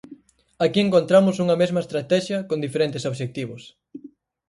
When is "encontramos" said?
0.83-1.35